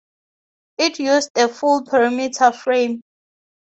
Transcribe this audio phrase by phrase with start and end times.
[0.79, 3.01] It used a full perimeter frame.